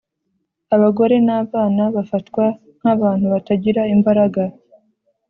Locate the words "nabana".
1.25-1.83